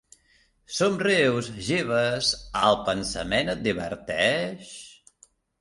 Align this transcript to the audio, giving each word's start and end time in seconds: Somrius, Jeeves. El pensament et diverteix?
Somrius, 0.77 1.49
Jeeves. 1.67 2.31
El 2.63 2.79
pensament 2.89 3.55
et 3.55 3.63
diverteix? 3.71 4.77